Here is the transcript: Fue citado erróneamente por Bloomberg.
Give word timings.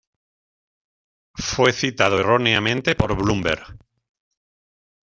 Fue 1.35 1.71
citado 1.73 2.19
erróneamente 2.19 2.95
por 2.95 3.15
Bloomberg. 3.15 3.77